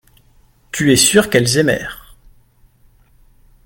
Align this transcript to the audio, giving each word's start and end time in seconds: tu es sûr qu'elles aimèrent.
tu 0.71 0.91
es 0.91 0.95
sûr 0.95 1.29
qu'elles 1.29 1.57
aimèrent. 1.59 2.15